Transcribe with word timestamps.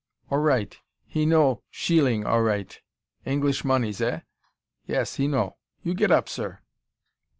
"Orright. 0.31 0.79
He 1.05 1.27
know 1.27 1.61
sheeling 1.69 2.25
orright. 2.25 2.81
English 3.23 3.63
moneys, 3.63 4.01
eh? 4.01 4.21
Yes, 4.87 5.17
he 5.17 5.27
know. 5.27 5.57
You 5.83 5.93
get 5.93 6.09
up, 6.09 6.27
sir." 6.27 6.57